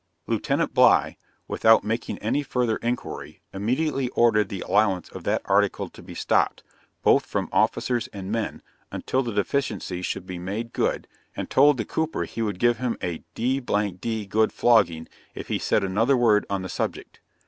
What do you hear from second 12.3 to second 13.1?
would give him